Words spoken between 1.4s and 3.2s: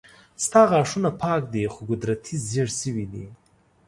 دي خو قدرتي زيړ شوي